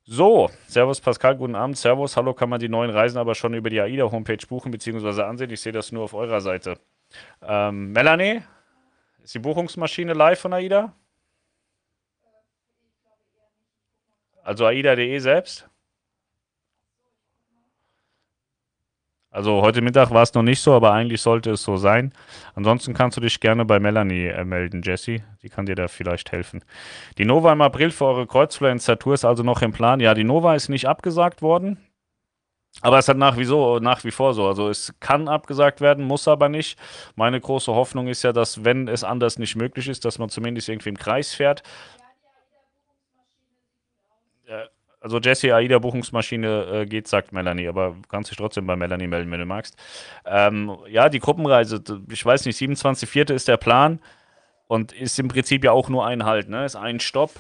So, 0.05 0.51
Servus 0.69 1.01
Pascal, 1.01 1.37
guten 1.37 1.57
Abend. 1.57 1.77
Servus, 1.77 2.17
hallo, 2.17 2.35
kann 2.35 2.51
man 2.51 2.61
die 2.61 2.69
neuen 2.69 2.91
Reisen 2.91 3.19
aber 3.19 3.35
schon 3.35 3.55
über 3.55 3.69
die 3.69 3.81
AIDA-Homepage 3.81 4.47
buchen 4.49 4.71
bzw. 4.71 5.23
ansehen? 5.23 5.51
Ich 5.51 5.61
sehe 5.61 5.73
das 5.73 5.91
nur 5.91 6.05
auf 6.05 6.15
eurer 6.15 6.41
Seite. 6.41 6.79
Ähm, 7.43 7.91
Melanie, 7.91 8.43
ist 9.25 9.35
die 9.35 9.41
Buchungsmaschine 9.41 10.13
live 10.13 10.39
von 10.39 10.53
AIDA? 10.53 10.95
Also 14.49 14.65
AIDA.de 14.65 15.19
selbst? 15.19 15.69
Also 19.31 19.61
heute 19.61 19.83
Mittag 19.83 20.11
war 20.11 20.23
es 20.23 20.33
noch 20.33 20.43
nicht 20.43 20.63
so, 20.63 20.73
aber 20.73 20.91
eigentlich 20.91 21.21
sollte 21.21 21.51
es 21.51 21.63
so 21.63 21.77
sein. 21.77 22.15
Ansonsten 22.55 22.95
kannst 22.95 23.19
du 23.19 23.21
dich 23.21 23.41
gerne 23.41 23.67
bei 23.67 23.79
Melanie 23.79 24.29
äh, 24.29 24.47
melden, 24.47 24.81
Jesse. 24.83 25.19
Die 25.43 25.51
kann 25.51 25.67
dir 25.67 25.75
da 25.75 25.87
vielleicht 25.87 26.33
helfen. 26.33 26.65
Die 27.19 27.27
Nova 27.27 27.53
im 27.53 27.61
April 27.61 27.91
für 27.91 28.07
eure 28.07 28.27
Kreuzfluencer-Tour 28.27 29.13
ist 29.13 29.27
also 29.27 29.43
noch 29.43 29.61
im 29.61 29.73
Plan. 29.73 30.01
Ja, 30.01 30.15
die 30.15 30.25
Nova 30.25 30.55
ist 30.55 30.71
nicht 30.71 30.89
abgesagt 30.89 31.43
worden. 31.43 31.77
Aber 32.81 32.99
es 32.99 33.09
hat 33.09 33.19
nach 33.19 33.37
wie, 33.37 33.45
so, 33.45 33.81
nach 33.81 34.03
wie 34.05 34.13
vor 34.13 34.33
so. 34.33 34.47
Also 34.47 34.71
es 34.71 34.95
kann 35.01 35.29
abgesagt 35.29 35.83
werden, 35.83 36.07
muss 36.07 36.27
aber 36.27 36.49
nicht. 36.49 36.79
Meine 37.17 37.39
große 37.39 37.75
Hoffnung 37.75 38.09
ist 38.09 38.23
ja, 38.23 38.33
dass 38.33 38.65
wenn 38.65 38.89
es 38.89 39.05
anders 39.05 39.39
nicht 39.39 39.57
möglich 39.57 39.89
ist, 39.89 40.07
dass 40.07 40.19
man 40.19 40.31
zumindest 40.31 40.71
irgendwie 40.71 40.89
im 40.89 40.97
Kreis 40.99 41.35
fährt. 41.35 41.63
Also 45.09 45.19
Jesse 45.21 45.55
AIDA 45.55 45.79
Buchungsmaschine 45.79 46.67
äh, 46.73 46.87
geht, 46.87 47.09
sagt 47.09 47.33
Melanie, 47.33 47.67
aber 47.67 47.97
kannst 48.09 48.31
dich 48.31 48.37
trotzdem 48.37 48.67
bei 48.67 48.77
Melanie 48.77 49.07
melden, 49.07 49.31
wenn 49.31 49.41
du 49.41 49.47
magst. 49.47 49.77
Ähm, 50.27 50.77
ja, 50.89 51.09
die 51.09 51.19
Gruppenreise, 51.19 51.83
ich 52.11 52.25
weiß 52.25 52.45
nicht, 52.45 52.61
27.04. 52.61 53.33
ist 53.33 53.49
der 53.49 53.57
Plan 53.57 54.01
und 54.67 54.93
ist 54.93 55.19
im 55.19 55.29
Prinzip 55.29 55.65
ja 55.65 55.73
auch 55.73 55.89
nur 55.89 56.07
ein 56.07 56.25
Halt, 56.25 56.49
ne? 56.49 56.65
Ist 56.65 56.77
ein 56.77 57.01
Stopp 57.01 57.33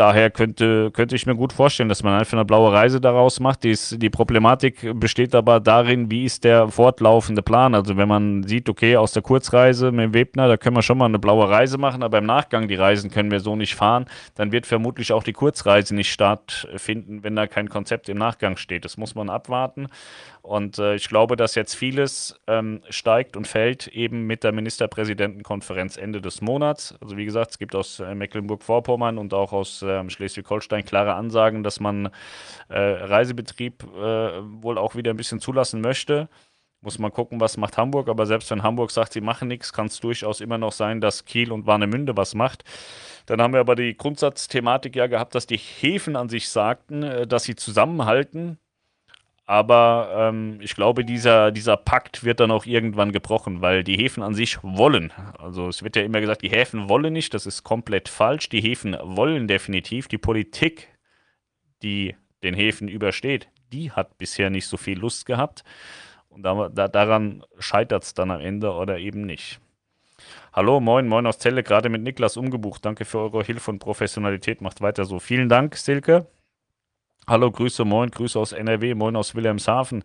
daher 0.00 0.30
könnte, 0.30 0.90
könnte 0.92 1.14
ich 1.14 1.26
mir 1.26 1.36
gut 1.36 1.52
vorstellen, 1.52 1.90
dass 1.90 2.02
man 2.02 2.18
einfach 2.18 2.32
eine 2.32 2.46
blaue 2.46 2.72
Reise 2.72 3.02
daraus 3.02 3.38
macht. 3.38 3.64
Die, 3.64 3.70
ist, 3.70 4.00
die 4.00 4.08
Problematik 4.08 4.98
besteht 4.98 5.34
aber 5.34 5.60
darin, 5.60 6.10
wie 6.10 6.24
ist 6.24 6.44
der 6.44 6.68
fortlaufende 6.68 7.42
Plan. 7.42 7.74
Also 7.74 7.98
wenn 7.98 8.08
man 8.08 8.42
sieht, 8.44 8.70
okay, 8.70 8.96
aus 8.96 9.12
der 9.12 9.22
Kurzreise 9.22 9.92
mit 9.92 10.06
dem 10.06 10.14
Webner, 10.14 10.48
da 10.48 10.56
können 10.56 10.74
wir 10.74 10.82
schon 10.82 10.96
mal 10.96 11.04
eine 11.04 11.18
blaue 11.18 11.50
Reise 11.50 11.76
machen, 11.76 12.02
aber 12.02 12.18
im 12.18 12.24
Nachgang 12.24 12.66
die 12.66 12.76
Reisen 12.76 13.10
können 13.10 13.30
wir 13.30 13.40
so 13.40 13.56
nicht 13.56 13.74
fahren, 13.74 14.06
dann 14.36 14.52
wird 14.52 14.64
vermutlich 14.64 15.12
auch 15.12 15.22
die 15.22 15.34
Kurzreise 15.34 15.94
nicht 15.94 16.10
stattfinden, 16.10 17.22
wenn 17.22 17.36
da 17.36 17.46
kein 17.46 17.68
Konzept 17.68 18.08
im 18.08 18.16
Nachgang 18.16 18.56
steht. 18.56 18.86
Das 18.86 18.96
muss 18.96 19.14
man 19.14 19.28
abwarten. 19.28 19.88
Und 20.42 20.78
äh, 20.78 20.94
ich 20.94 21.08
glaube, 21.08 21.36
dass 21.36 21.54
jetzt 21.54 21.74
vieles 21.74 22.40
ähm, 22.46 22.80
steigt 22.88 23.36
und 23.36 23.46
fällt 23.46 23.88
eben 23.88 24.26
mit 24.26 24.42
der 24.42 24.52
Ministerpräsidentenkonferenz 24.52 25.98
Ende 25.98 26.20
des 26.20 26.40
Monats. 26.40 26.94
Also 27.00 27.16
wie 27.16 27.26
gesagt, 27.26 27.50
es 27.50 27.58
gibt 27.58 27.74
aus 27.74 28.00
äh, 28.00 28.14
Mecklenburg-Vorpommern 28.14 29.18
und 29.18 29.34
auch 29.34 29.52
aus 29.52 29.82
äh, 29.98 30.10
Schleswig-Holstein 30.10 30.84
klare 30.84 31.14
Ansagen, 31.14 31.62
dass 31.62 31.80
man 31.80 32.10
äh, 32.68 32.78
Reisebetrieb 32.78 33.82
äh, 33.82 33.88
wohl 34.62 34.78
auch 34.78 34.94
wieder 34.94 35.12
ein 35.12 35.16
bisschen 35.16 35.40
zulassen 35.40 35.80
möchte. 35.80 36.28
Muss 36.82 36.98
man 36.98 37.12
gucken, 37.12 37.40
was 37.40 37.56
macht 37.58 37.76
Hamburg. 37.76 38.08
Aber 38.08 38.24
selbst 38.26 38.50
wenn 38.50 38.62
Hamburg 38.62 38.90
sagt, 38.90 39.12
sie 39.12 39.20
machen 39.20 39.48
nichts, 39.48 39.72
kann 39.72 39.86
es 39.86 40.00
durchaus 40.00 40.40
immer 40.40 40.56
noch 40.56 40.72
sein, 40.72 41.00
dass 41.00 41.26
Kiel 41.26 41.52
und 41.52 41.66
Warnemünde 41.66 42.16
was 42.16 42.34
macht. 42.34 42.64
Dann 43.26 43.42
haben 43.42 43.52
wir 43.52 43.60
aber 43.60 43.74
die 43.74 43.96
Grundsatzthematik 43.96 44.96
ja 44.96 45.06
gehabt, 45.06 45.34
dass 45.34 45.46
die 45.46 45.58
Häfen 45.58 46.16
an 46.16 46.28
sich 46.28 46.48
sagten, 46.48 47.02
äh, 47.02 47.26
dass 47.26 47.44
sie 47.44 47.54
zusammenhalten. 47.54 48.58
Aber 49.50 50.12
ähm, 50.16 50.60
ich 50.60 50.76
glaube, 50.76 51.04
dieser, 51.04 51.50
dieser 51.50 51.76
Pakt 51.76 52.22
wird 52.22 52.38
dann 52.38 52.52
auch 52.52 52.66
irgendwann 52.66 53.10
gebrochen, 53.10 53.60
weil 53.60 53.82
die 53.82 53.96
Häfen 53.96 54.22
an 54.22 54.32
sich 54.32 54.62
wollen. 54.62 55.12
Also 55.40 55.66
es 55.66 55.82
wird 55.82 55.96
ja 55.96 56.02
immer 56.02 56.20
gesagt, 56.20 56.42
die 56.42 56.50
Häfen 56.50 56.88
wollen 56.88 57.12
nicht. 57.12 57.34
Das 57.34 57.46
ist 57.46 57.64
komplett 57.64 58.08
falsch. 58.08 58.48
Die 58.48 58.60
Häfen 58.60 58.96
wollen 59.02 59.48
definitiv. 59.48 60.06
Die 60.06 60.18
Politik, 60.18 60.86
die 61.82 62.14
den 62.44 62.54
Häfen 62.54 62.86
übersteht, 62.86 63.48
die 63.72 63.90
hat 63.90 64.18
bisher 64.18 64.50
nicht 64.50 64.68
so 64.68 64.76
viel 64.76 65.00
Lust 65.00 65.26
gehabt. 65.26 65.64
Und 66.28 66.44
da, 66.44 66.68
da, 66.68 66.86
daran 66.86 67.42
scheitert 67.58 68.04
es 68.04 68.14
dann 68.14 68.30
am 68.30 68.40
Ende 68.40 68.72
oder 68.72 68.98
eben 68.98 69.22
nicht. 69.22 69.58
Hallo, 70.52 70.78
moin, 70.78 71.08
moin 71.08 71.26
aus 71.26 71.40
Celle, 71.40 71.64
gerade 71.64 71.88
mit 71.88 72.02
Niklas 72.02 72.36
umgebucht. 72.36 72.84
Danke 72.84 73.04
für 73.04 73.18
eure 73.18 73.42
Hilfe 73.42 73.72
und 73.72 73.80
Professionalität. 73.80 74.60
Macht 74.60 74.80
weiter 74.80 75.06
so. 75.06 75.18
Vielen 75.18 75.48
Dank, 75.48 75.74
Silke. 75.74 76.28
Hallo, 77.26 77.50
Grüße, 77.50 77.84
moin, 77.84 78.10
Grüße 78.10 78.38
aus 78.38 78.52
NRW, 78.52 78.94
moin 78.94 79.14
aus 79.16 79.34
Wilhelmshaven. 79.34 80.04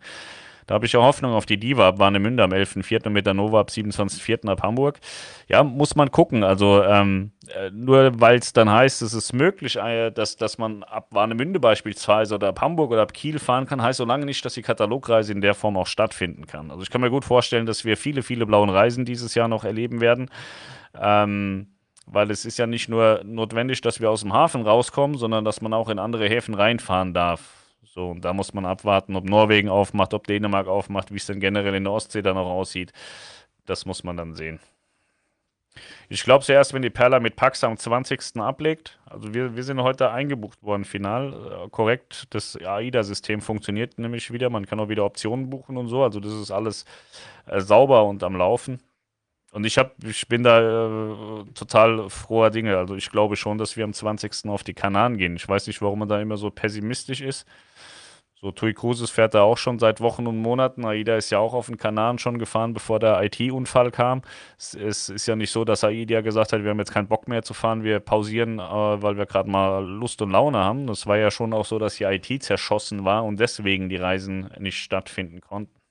Da 0.67 0.75
habe 0.75 0.85
ich 0.87 0.93
ja 0.93 1.01
Hoffnung 1.01 1.33
auf 1.33 1.45
die 1.45 1.57
Diva 1.57 1.87
ab 1.89 1.99
Warnemünde 1.99 2.43
am 2.43 2.51
11.04. 2.51 3.05
und 3.05 3.13
mit 3.13 3.27
der 3.27 3.35
Nova 3.35 3.59
ab 3.59 3.69
27.04. 3.69 4.49
ab 4.49 4.63
Hamburg. 4.63 4.99
Ja, 5.47 5.63
muss 5.63 5.95
man 5.95 6.09
gucken. 6.09 6.43
Also 6.43 6.83
ähm, 6.83 7.31
äh, 7.55 7.69
nur 7.71 8.19
weil 8.19 8.39
es 8.39 8.51
dann 8.51 8.71
heißt, 8.71 9.03
es 9.03 9.13
ist 9.13 9.33
möglich, 9.33 9.75
äh, 9.75 10.09
dass, 10.09 10.37
dass 10.37 10.57
man 10.57 10.81
ab 10.83 11.09
Warnemünde 11.11 11.59
beispielsweise 11.59 12.35
oder 12.35 12.47
ab 12.47 12.61
Hamburg 12.61 12.91
oder 12.91 13.03
ab 13.03 13.13
Kiel 13.13 13.37
fahren 13.37 13.67
kann, 13.67 13.81
heißt 13.81 13.97
so 13.97 14.05
lange 14.05 14.25
nicht, 14.25 14.43
dass 14.43 14.55
die 14.55 14.63
Katalogreise 14.63 15.31
in 15.31 15.41
der 15.41 15.53
Form 15.53 15.77
auch 15.77 15.87
stattfinden 15.87 16.47
kann. 16.47 16.71
Also 16.71 16.81
ich 16.81 16.89
kann 16.89 17.01
mir 17.01 17.11
gut 17.11 17.25
vorstellen, 17.25 17.67
dass 17.67 17.85
wir 17.85 17.95
viele, 17.95 18.23
viele 18.23 18.47
blauen 18.47 18.69
Reisen 18.69 19.05
dieses 19.05 19.35
Jahr 19.35 19.47
noch 19.47 19.65
erleben 19.65 20.01
werden. 20.01 20.31
Ähm, 20.99 21.74
weil 22.05 22.31
es 22.31 22.45
ist 22.45 22.57
ja 22.57 22.67
nicht 22.67 22.89
nur 22.89 23.21
notwendig, 23.23 23.81
dass 23.81 23.99
wir 23.99 24.09
aus 24.09 24.21
dem 24.21 24.33
Hafen 24.33 24.61
rauskommen, 24.61 25.17
sondern 25.17 25.45
dass 25.45 25.61
man 25.61 25.73
auch 25.73 25.89
in 25.89 25.99
andere 25.99 26.27
Häfen 26.27 26.53
reinfahren 26.53 27.13
darf. 27.13 27.65
So, 27.83 28.09
und 28.09 28.25
da 28.25 28.33
muss 28.33 28.53
man 28.53 28.65
abwarten, 28.65 29.15
ob 29.15 29.23
Norwegen 29.23 29.69
aufmacht, 29.69 30.13
ob 30.13 30.27
Dänemark 30.27 30.67
aufmacht, 30.67 31.11
wie 31.11 31.17
es 31.17 31.25
denn 31.25 31.39
generell 31.39 31.75
in 31.75 31.85
der 31.85 31.93
Ostsee 31.93 32.21
dann 32.21 32.37
auch 32.37 32.49
aussieht. 32.49 32.91
Das 33.65 33.85
muss 33.85 34.03
man 34.03 34.17
dann 34.17 34.33
sehen. 34.35 34.59
Ich 36.07 36.23
glaube 36.23 36.43
zuerst, 36.43 36.73
wenn 36.73 36.81
die 36.81 36.89
Perla 36.89 37.19
mit 37.19 37.35
Pax 37.35 37.63
am 37.63 37.77
20. 37.77 38.37
ablegt. 38.37 38.99
Also 39.05 39.33
wir, 39.33 39.55
wir 39.55 39.63
sind 39.63 39.81
heute 39.81 40.11
eingebucht 40.11 40.61
worden, 40.61 40.85
final. 40.85 41.65
Äh, 41.65 41.69
korrekt, 41.69 42.25
das 42.29 42.57
AIDA-System 42.57 43.41
funktioniert 43.41 43.97
nämlich 43.97 44.31
wieder. 44.31 44.49
Man 44.49 44.65
kann 44.65 44.79
auch 44.79 44.89
wieder 44.89 45.05
Optionen 45.05 45.49
buchen 45.49 45.77
und 45.77 45.87
so. 45.87 46.03
Also 46.03 46.19
das 46.19 46.33
ist 46.33 46.51
alles 46.51 46.85
äh, 47.47 47.59
sauber 47.59 48.05
und 48.05 48.23
am 48.23 48.35
Laufen. 48.35 48.79
Und 49.55 49.63
ich, 49.63 49.77
hab, 49.77 50.03
ich 50.03 50.27
bin 50.27 50.43
da 50.43 50.59
äh, 50.59 51.45
total 51.53 52.09
froher 52.09 52.49
Dinge. 52.49 52.77
Also 52.77 52.95
ich 52.95 53.09
glaube 53.09 53.37
schon, 53.37 53.57
dass 53.57 53.77
wir 53.77 53.85
am 53.85 53.93
20. 53.93 54.49
auf 54.49 54.65
die 54.65 54.73
Kanaren 54.73 55.15
gehen. 55.15 55.37
Ich 55.37 55.47
weiß 55.47 55.67
nicht, 55.67 55.81
warum 55.81 55.99
man 55.99 56.09
da 56.09 56.19
immer 56.19 56.35
so 56.35 56.51
pessimistisch 56.51 57.21
ist. 57.21 57.47
So, 58.41 58.51
Tui 58.51 58.73
Cruises 58.73 59.11
fährt 59.11 59.33
da 59.33 59.43
auch 59.43 59.57
schon 59.57 59.79
seit 59.79 60.01
Wochen 60.01 60.27
und 60.27 60.39
Monaten. 60.39 60.83
AIDA 60.83 61.15
ist 61.15 61.29
ja 61.29 61.39
auch 61.39 61.53
auf 61.53 61.67
den 61.67 61.77
Kanaren 61.77 62.19
schon 62.19 62.37
gefahren, 62.37 62.73
bevor 62.73 62.99
der 62.99 63.23
IT-Unfall 63.23 63.91
kam. 63.91 64.23
Es, 64.57 64.73
es, 64.73 65.07
ist 65.07 65.25
ja 65.25 65.37
nicht 65.37 65.51
so, 65.51 65.63
dass 65.63 65.85
AIDA 65.85 66.19
gesagt 66.19 66.51
hat, 66.51 66.61
wir 66.61 66.71
haben 66.71 66.79
jetzt 66.79 66.91
keinen 66.91 67.07
Bock 67.07 67.29
mehr 67.29 67.41
zu 67.41 67.53
fahren, 67.53 67.85
wir 67.85 68.01
pausieren, 68.01 68.59
äh, 68.59 68.61
weil 68.61 69.15
wir 69.15 69.25
gerade 69.25 69.49
mal 69.49 69.85
Lust 69.85 70.21
und 70.21 70.31
Laune 70.31 70.57
haben. 70.57 70.85
Das 70.85 71.07
war 71.07 71.15
ja 71.15 71.31
schon 71.31 71.53
auch 71.53 71.65
so, 71.65 71.79
dass 71.79 71.95
die 71.95 72.03
IT 72.03 72.43
zerschossen 72.43 73.05
war 73.05 73.23
und 73.23 73.39
deswegen 73.39 73.87
die 73.87 73.95
Reisen 73.95 74.49
nicht 74.59 74.79
stattfinden 74.79 75.39
konnten. 75.39 75.84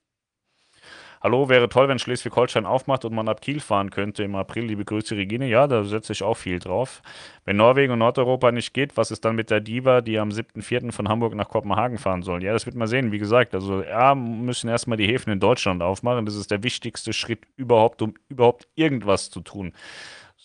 Hallo, 1.25 1.49
wäre 1.49 1.67
toll, 1.69 1.87
wenn 1.87 1.97
Schleswig-Holstein 1.97 2.67
aufmacht 2.67 3.03
und 3.03 3.15
man 3.15 3.27
ab 3.27 3.41
Kiel 3.41 3.59
fahren 3.59 3.89
könnte 3.89 4.21
im 4.21 4.35
April. 4.35 4.65
Liebe 4.65 4.85
Grüße, 4.85 5.15
Regine. 5.15 5.49
Ja, 5.49 5.65
da 5.65 5.83
setze 5.83 6.13
ich 6.13 6.21
auch 6.21 6.37
viel 6.37 6.59
drauf. 6.59 7.01
Wenn 7.45 7.57
Norwegen 7.57 7.93
und 7.93 7.97
Nordeuropa 7.97 8.51
nicht 8.51 8.75
geht, 8.75 8.95
was 8.95 9.09
ist 9.09 9.25
dann 9.25 9.35
mit 9.35 9.49
der 9.49 9.59
Diva, 9.59 10.01
die 10.01 10.19
am 10.19 10.29
7.4. 10.29 10.91
von 10.91 11.09
Hamburg 11.09 11.33
nach 11.33 11.49
Kopenhagen 11.49 11.97
fahren 11.97 12.21
soll? 12.21 12.43
Ja, 12.43 12.53
das 12.53 12.67
wird 12.67 12.75
man 12.75 12.87
sehen. 12.87 13.11
Wie 13.11 13.17
gesagt, 13.17 13.55
also 13.55 13.81
ja, 13.81 14.13
müssen 14.13 14.69
erstmal 14.69 14.99
die 14.99 15.07
Häfen 15.07 15.33
in 15.33 15.39
Deutschland 15.39 15.81
aufmachen. 15.81 16.27
Das 16.27 16.35
ist 16.35 16.51
der 16.51 16.61
wichtigste 16.61 17.11
Schritt 17.11 17.39
überhaupt, 17.55 18.03
um 18.03 18.13
überhaupt 18.29 18.67
irgendwas 18.75 19.31
zu 19.31 19.41
tun. 19.41 19.73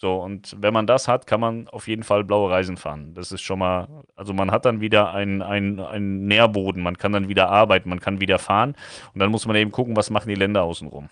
So, 0.00 0.16
und 0.16 0.56
wenn 0.58 0.72
man 0.72 0.86
das 0.86 1.08
hat, 1.08 1.26
kann 1.26 1.40
man 1.40 1.68
auf 1.68 1.86
jeden 1.86 2.04
Fall 2.04 2.24
blaue 2.24 2.50
Reisen 2.50 2.78
fahren. 2.78 3.12
Das 3.12 3.32
ist 3.32 3.42
schon 3.42 3.58
mal, 3.58 3.86
also 4.16 4.32
man 4.32 4.50
hat 4.50 4.64
dann 4.64 4.80
wieder 4.80 5.12
einen, 5.12 5.42
einen, 5.42 6.26
Nährboden, 6.26 6.82
man 6.82 6.96
kann 6.96 7.12
dann 7.12 7.28
wieder 7.28 7.50
arbeiten, 7.50 7.90
man 7.90 8.00
kann 8.00 8.18
wieder 8.18 8.38
fahren 8.38 8.76
und 9.12 9.20
dann 9.20 9.30
muss 9.30 9.46
man 9.46 9.56
eben 9.56 9.72
gucken, 9.72 9.96
was 9.96 10.08
machen 10.08 10.30
die 10.30 10.36
Länder 10.36 10.62
außenrum. 10.62 11.10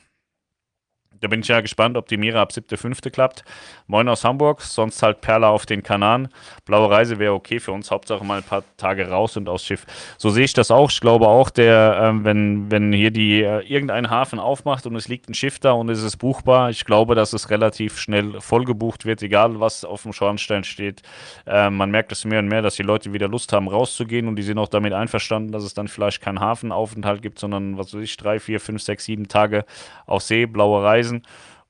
Da 1.20 1.28
bin 1.28 1.40
ich 1.40 1.48
ja 1.48 1.60
gespannt, 1.60 1.96
ob 1.96 2.06
die 2.06 2.16
Mira 2.16 2.40
ab 2.40 2.50
7.5. 2.52 3.10
klappt. 3.10 3.44
Moin 3.88 4.08
aus 4.08 4.24
Hamburg, 4.24 4.62
sonst 4.62 5.02
halt 5.02 5.20
Perla 5.20 5.48
auf 5.48 5.66
den 5.66 5.82
Kanaren. 5.82 6.28
Blaue 6.64 6.90
Reise 6.90 7.18
wäre 7.18 7.32
okay 7.32 7.58
für 7.58 7.72
uns, 7.72 7.90
Hauptsache 7.90 8.24
mal 8.24 8.38
ein 8.38 8.44
paar 8.44 8.62
Tage 8.76 9.08
raus 9.08 9.36
und 9.36 9.48
aufs 9.48 9.64
Schiff. 9.64 9.84
So 10.16 10.30
sehe 10.30 10.44
ich 10.44 10.52
das 10.52 10.70
auch. 10.70 10.90
Ich 10.90 11.00
glaube 11.00 11.26
auch, 11.26 11.50
der, 11.50 12.12
äh, 12.14 12.24
wenn, 12.24 12.70
wenn 12.70 12.92
hier 12.92 13.10
die 13.10 13.42
äh, 13.42 13.60
irgendein 13.66 14.10
Hafen 14.10 14.38
aufmacht 14.38 14.86
und 14.86 14.94
es 14.94 15.08
liegt 15.08 15.28
ein 15.28 15.34
Schiff 15.34 15.58
da 15.58 15.72
und 15.72 15.88
es 15.88 16.02
ist 16.02 16.18
buchbar, 16.18 16.70
ich 16.70 16.84
glaube, 16.84 17.16
dass 17.16 17.32
es 17.32 17.50
relativ 17.50 17.98
schnell 17.98 18.40
voll 18.40 18.64
gebucht 18.64 19.04
wird, 19.04 19.20
egal 19.22 19.58
was 19.58 19.84
auf 19.84 20.02
dem 20.04 20.12
Schornstein 20.12 20.62
steht. 20.62 21.02
Äh, 21.46 21.70
man 21.70 21.90
merkt 21.90 22.12
es 22.12 22.24
mehr 22.24 22.38
und 22.38 22.48
mehr, 22.48 22.62
dass 22.62 22.76
die 22.76 22.84
Leute 22.84 23.12
wieder 23.12 23.26
Lust 23.26 23.52
haben, 23.52 23.66
rauszugehen 23.66 24.28
und 24.28 24.36
die 24.36 24.42
sind 24.42 24.58
auch 24.58 24.68
damit 24.68 24.92
einverstanden, 24.92 25.50
dass 25.50 25.64
es 25.64 25.74
dann 25.74 25.88
vielleicht 25.88 26.20
keinen 26.20 26.38
Hafenaufenthalt 26.38 27.22
gibt, 27.22 27.40
sondern 27.40 27.76
was 27.76 27.92
weiß 27.92 28.02
ich, 28.02 28.16
drei, 28.16 28.38
vier, 28.38 28.60
fünf, 28.60 28.82
sechs, 28.82 29.04
sieben 29.04 29.26
Tage 29.26 29.64
auf 30.06 30.22
See, 30.22 30.46
blaue 30.46 30.84
Reise 30.84 31.07
Preisen. 31.08 31.22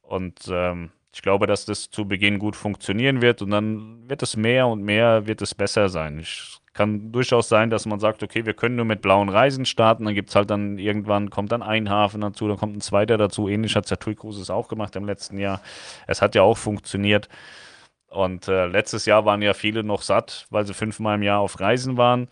Und 0.02 0.40
ähm, 0.50 0.90
ich 1.12 1.22
glaube, 1.22 1.46
dass 1.46 1.64
das 1.64 1.90
zu 1.90 2.06
Beginn 2.06 2.38
gut 2.38 2.56
funktionieren 2.56 3.22
wird 3.22 3.42
und 3.42 3.50
dann 3.50 4.08
wird 4.08 4.22
es 4.22 4.36
mehr 4.36 4.68
und 4.68 4.82
mehr, 4.82 5.26
wird 5.26 5.42
es 5.42 5.54
besser 5.54 5.88
sein. 5.88 6.18
Ich 6.20 6.58
kann 6.74 7.10
durchaus 7.10 7.48
sein, 7.48 7.70
dass 7.70 7.86
man 7.86 7.98
sagt, 7.98 8.22
okay, 8.22 8.46
wir 8.46 8.54
können 8.54 8.76
nur 8.76 8.84
mit 8.84 9.02
blauen 9.02 9.28
Reisen 9.28 9.64
starten, 9.64 10.04
dann 10.04 10.14
gibt 10.14 10.28
es 10.28 10.36
halt 10.36 10.50
dann 10.50 10.78
irgendwann, 10.78 11.28
kommt 11.28 11.50
dann 11.50 11.62
ein 11.62 11.90
Hafen 11.90 12.20
dazu, 12.20 12.46
dann 12.46 12.56
kommt 12.56 12.76
ein 12.76 12.80
zweiter 12.80 13.16
dazu. 13.16 13.48
Ähnlich 13.48 13.74
hat 13.74 13.84
es 13.84 13.88
der 13.88 13.98
TUI 13.98 14.16
auch 14.48 14.68
gemacht 14.68 14.94
im 14.96 15.06
letzten 15.06 15.38
Jahr. 15.38 15.60
Es 16.06 16.22
hat 16.22 16.34
ja 16.34 16.42
auch 16.42 16.56
funktioniert. 16.56 17.28
Und 18.08 18.48
äh, 18.48 18.66
letztes 18.66 19.04
Jahr 19.06 19.24
waren 19.24 19.42
ja 19.42 19.54
viele 19.54 19.82
noch 19.82 20.02
satt, 20.02 20.46
weil 20.50 20.66
sie 20.66 20.72
fünfmal 20.74 21.16
im 21.16 21.22
Jahr 21.22 21.40
auf 21.40 21.58
Reisen 21.60 21.96
waren. 21.96 22.28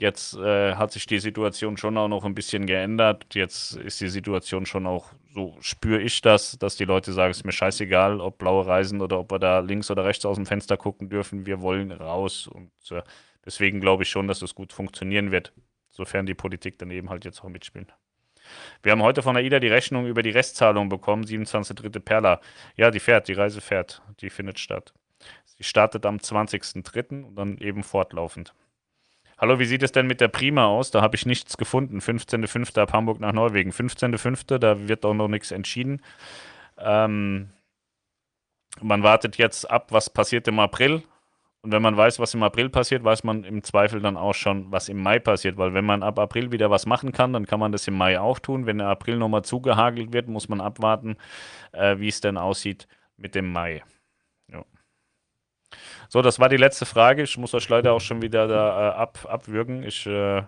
Jetzt 0.00 0.34
äh, 0.34 0.76
hat 0.76 0.92
sich 0.92 1.06
die 1.06 1.18
Situation 1.18 1.76
schon 1.76 1.98
auch 1.98 2.08
noch 2.08 2.24
ein 2.24 2.34
bisschen 2.34 2.64
geändert. 2.64 3.34
Jetzt 3.34 3.76
ist 3.76 4.00
die 4.00 4.08
Situation 4.08 4.64
schon 4.64 4.86
auch, 4.86 5.10
so 5.34 5.58
spüre 5.60 6.00
ich 6.00 6.22
das, 6.22 6.58
dass 6.58 6.76
die 6.76 6.86
Leute 6.86 7.12
sagen, 7.12 7.30
es 7.30 7.36
ist 7.36 7.44
mir 7.44 7.52
scheißegal, 7.52 8.18
ob 8.18 8.38
blaue 8.38 8.66
Reisen 8.66 9.02
oder 9.02 9.18
ob 9.18 9.30
wir 9.30 9.38
da 9.38 9.58
links 9.58 9.90
oder 9.90 10.06
rechts 10.06 10.24
aus 10.24 10.36
dem 10.36 10.46
Fenster 10.46 10.78
gucken 10.78 11.10
dürfen. 11.10 11.44
Wir 11.44 11.60
wollen 11.60 11.92
raus. 11.92 12.46
Und 12.46 12.70
äh, 12.90 13.02
deswegen 13.44 13.82
glaube 13.82 14.04
ich 14.04 14.08
schon, 14.08 14.26
dass 14.26 14.40
es 14.40 14.54
gut 14.54 14.72
funktionieren 14.72 15.32
wird, 15.32 15.52
sofern 15.90 16.24
die 16.24 16.34
Politik 16.34 16.78
dann 16.78 16.90
eben 16.90 17.10
halt 17.10 17.26
jetzt 17.26 17.44
auch 17.44 17.50
mitspielt. 17.50 17.92
Wir 18.82 18.92
haben 18.92 19.02
heute 19.02 19.20
von 19.20 19.36
AIDA 19.36 19.60
die 19.60 19.68
Rechnung 19.68 20.06
über 20.06 20.22
die 20.22 20.30
Restzahlung 20.30 20.88
bekommen, 20.88 21.24
27.3. 21.24 22.00
Perla. 22.00 22.40
Ja, 22.74 22.90
die 22.90 23.00
fährt, 23.00 23.28
die 23.28 23.34
Reise 23.34 23.60
fährt, 23.60 24.00
die 24.22 24.30
findet 24.30 24.58
statt. 24.58 24.94
Sie 25.44 25.64
startet 25.64 26.06
am 26.06 26.16
20.3. 26.16 27.22
und 27.22 27.36
dann 27.36 27.58
eben 27.58 27.82
fortlaufend. 27.82 28.54
Hallo, 29.40 29.58
wie 29.58 29.64
sieht 29.64 29.82
es 29.82 29.90
denn 29.90 30.06
mit 30.06 30.20
der 30.20 30.28
Prima 30.28 30.66
aus? 30.66 30.90
Da 30.90 31.00
habe 31.00 31.16
ich 31.16 31.24
nichts 31.24 31.56
gefunden. 31.56 32.00
15.05. 32.00 32.78
ab 32.78 32.92
Hamburg 32.92 33.20
nach 33.20 33.32
Norwegen. 33.32 33.70
15.05. 33.70 34.58
da 34.58 34.86
wird 34.86 35.02
auch 35.06 35.14
noch 35.14 35.28
nichts 35.28 35.50
entschieden. 35.50 36.02
Ähm, 36.76 37.48
man 38.82 39.02
wartet 39.02 39.38
jetzt 39.38 39.70
ab, 39.70 39.92
was 39.92 40.10
passiert 40.10 40.46
im 40.46 40.58
April. 40.58 41.02
Und 41.62 41.72
wenn 41.72 41.80
man 41.80 41.96
weiß, 41.96 42.18
was 42.18 42.34
im 42.34 42.42
April 42.42 42.68
passiert, 42.68 43.02
weiß 43.02 43.24
man 43.24 43.44
im 43.44 43.62
Zweifel 43.62 44.02
dann 44.02 44.18
auch 44.18 44.34
schon, 44.34 44.70
was 44.70 44.90
im 44.90 45.02
Mai 45.02 45.18
passiert. 45.18 45.56
Weil 45.56 45.72
wenn 45.72 45.86
man 45.86 46.02
ab 46.02 46.18
April 46.18 46.52
wieder 46.52 46.70
was 46.70 46.84
machen 46.84 47.10
kann, 47.12 47.32
dann 47.32 47.46
kann 47.46 47.60
man 47.60 47.72
das 47.72 47.88
im 47.88 47.94
Mai 47.94 48.20
auch 48.20 48.40
tun. 48.40 48.66
Wenn 48.66 48.76
der 48.76 48.88
April 48.88 49.16
nochmal 49.16 49.42
zugehagelt 49.42 50.12
wird, 50.12 50.28
muss 50.28 50.50
man 50.50 50.60
abwarten, 50.60 51.16
äh, 51.72 51.98
wie 51.98 52.08
es 52.08 52.20
denn 52.20 52.36
aussieht 52.36 52.88
mit 53.16 53.34
dem 53.34 53.50
Mai. 53.50 53.82
So, 56.08 56.22
das 56.22 56.38
war 56.38 56.48
die 56.48 56.56
letzte 56.56 56.86
Frage. 56.86 57.22
Ich 57.22 57.36
muss 57.38 57.54
euch 57.54 57.68
leider 57.68 57.92
auch 57.92 58.00
schon 58.00 58.22
wieder 58.22 58.48
da 58.48 58.90
äh, 58.90 58.92
ab, 58.94 59.26
abwürgen. 59.28 59.82
Ich, 59.82 60.06
äh, 60.06 60.42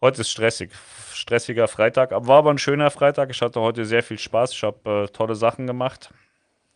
heute 0.00 0.20
ist 0.20 0.30
stressig. 0.30 0.72
Stressiger 1.12 1.68
Freitag. 1.68 2.10
War 2.12 2.38
aber 2.38 2.50
ein 2.50 2.58
schöner 2.58 2.90
Freitag. 2.90 3.30
Ich 3.30 3.42
hatte 3.42 3.60
heute 3.60 3.84
sehr 3.84 4.02
viel 4.02 4.18
Spaß. 4.18 4.52
Ich 4.52 4.62
habe 4.62 5.04
äh, 5.04 5.08
tolle 5.08 5.34
Sachen 5.34 5.66
gemacht. 5.66 6.12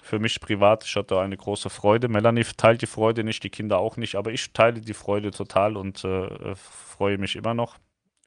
Für 0.02 0.18
mich 0.18 0.40
privat, 0.40 0.84
ich 0.84 0.96
hatte 0.96 1.20
eine 1.20 1.36
große 1.36 1.68
Freude. 1.68 2.08
Melanie 2.08 2.44
teilt 2.56 2.80
die 2.80 2.86
Freude 2.86 3.22
nicht, 3.22 3.44
die 3.44 3.50
Kinder 3.50 3.78
auch 3.78 3.98
nicht, 3.98 4.14
aber 4.16 4.32
ich 4.32 4.52
teile 4.52 4.80
die 4.80 4.94
Freude 4.94 5.30
total 5.30 5.76
und 5.76 6.02
äh, 6.04 6.54
freue 6.54 7.18
mich 7.18 7.36
immer 7.36 7.52
noch. 7.52 7.76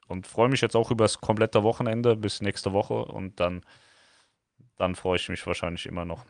Und 0.06 0.26
freue 0.26 0.48
mich 0.48 0.60
jetzt 0.60 0.76
auch 0.76 0.90
über 0.90 1.04
das 1.04 1.20
komplette 1.20 1.62
Wochenende 1.64 2.14
bis 2.14 2.40
nächste 2.40 2.72
Woche 2.72 2.94
und 2.94 3.40
dann, 3.40 3.64
dann 4.76 4.94
freue 4.94 5.16
ich 5.16 5.28
mich 5.28 5.44
wahrscheinlich 5.46 5.86
immer 5.86 6.04
noch. 6.04 6.24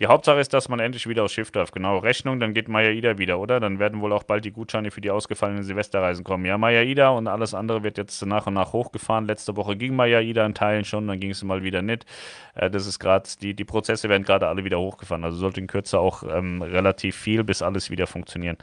Die 0.00 0.06
Hauptsache 0.06 0.40
ist, 0.40 0.52
dass 0.52 0.68
man 0.68 0.80
endlich 0.80 1.08
wieder 1.08 1.24
aufs 1.24 1.32
Schiff 1.32 1.50
darf. 1.50 1.70
Genau, 1.70 1.98
Rechnung, 1.98 2.40
dann 2.40 2.54
geht 2.54 2.68
Maya 2.68 2.90
Ida 2.90 3.18
wieder, 3.18 3.38
oder? 3.38 3.60
Dann 3.60 3.78
werden 3.78 4.00
wohl 4.00 4.12
auch 4.12 4.22
bald 4.22 4.44
die 4.44 4.50
Gutscheine 4.50 4.90
für 4.90 5.00
die 5.00 5.10
ausgefallenen 5.10 5.62
Silvesterreisen 5.62 6.24
kommen. 6.24 6.44
Ja, 6.44 6.58
Maya 6.58 6.82
Ida 6.82 7.10
und 7.10 7.26
alles 7.26 7.54
andere 7.54 7.82
wird 7.82 7.98
jetzt 7.98 8.24
nach 8.26 8.46
und 8.46 8.54
nach 8.54 8.72
hochgefahren. 8.72 9.26
Letzte 9.26 9.56
Woche 9.56 9.76
ging 9.76 9.94
Maya 9.96 10.20
Ida 10.20 10.44
in 10.44 10.54
Teilen 10.54 10.84
schon, 10.84 11.06
dann 11.06 11.20
ging 11.20 11.30
es 11.30 11.42
mal 11.42 11.62
wieder 11.62 11.82
nicht. 11.82 12.06
Äh, 12.54 12.70
das 12.70 12.86
ist 12.86 12.98
gerade, 12.98 13.28
die, 13.40 13.54
die 13.54 13.64
Prozesse 13.64 14.08
werden 14.08 14.24
gerade 14.24 14.48
alle 14.48 14.64
wieder 14.64 14.78
hochgefahren. 14.78 15.24
Also 15.24 15.38
sollte 15.38 15.60
in 15.60 15.66
Kürze 15.66 15.98
auch 15.98 16.22
ähm, 16.22 16.62
relativ 16.62 17.16
viel, 17.16 17.44
bis 17.44 17.62
alles 17.62 17.90
wieder 17.90 18.06
funktionieren. 18.06 18.56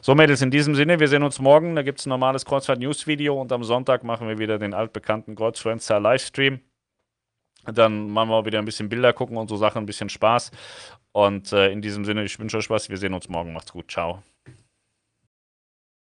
So, 0.00 0.14
Mädels, 0.14 0.42
in 0.42 0.50
diesem 0.50 0.74
Sinne, 0.74 1.00
wir 1.00 1.08
sehen 1.08 1.22
uns 1.22 1.40
morgen. 1.40 1.76
Da 1.76 1.82
gibt 1.82 2.00
es 2.00 2.06
ein 2.06 2.10
normales 2.10 2.44
Kreuzfahrt-News-Video 2.44 3.40
und 3.40 3.52
am 3.52 3.64
Sonntag 3.64 4.04
machen 4.04 4.28
wir 4.28 4.38
wieder 4.38 4.58
den 4.58 4.74
altbekannten 4.74 5.34
Kreuzfluencer-Livestream. 5.34 6.60
Dann 7.72 8.10
machen 8.10 8.30
wir 8.30 8.44
wieder 8.44 8.58
ein 8.58 8.64
bisschen 8.64 8.88
Bilder 8.88 9.12
gucken 9.12 9.36
und 9.36 9.48
so 9.48 9.56
Sachen, 9.56 9.78
ein 9.78 9.86
bisschen 9.86 10.08
Spaß. 10.08 10.50
Und 11.12 11.52
äh, 11.52 11.70
in 11.70 11.80
diesem 11.82 12.04
Sinne, 12.04 12.24
ich 12.24 12.38
wünsche 12.38 12.58
euch 12.58 12.64
Spaß. 12.64 12.88
Wir 12.88 12.96
sehen 12.96 13.14
uns 13.14 13.28
morgen. 13.28 13.52
Macht's 13.52 13.72
gut. 13.72 13.90
Ciao. 13.90 14.22